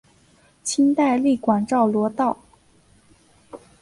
[0.63, 2.35] 清代隶广肇罗道。